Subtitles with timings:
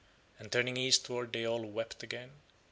[0.39, 2.31] And turning earthward they all wept again.